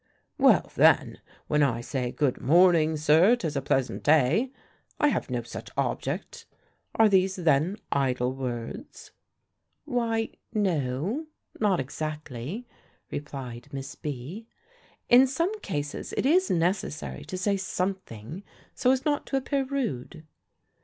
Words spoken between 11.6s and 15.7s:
exactly," replied Miss B.; "in some